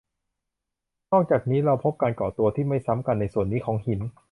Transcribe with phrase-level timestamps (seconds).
[1.11, 4.01] นอกจากนี้เราพบการก่อตัวที่ไม่ซ้ำกันในส่วนนี้ของหิน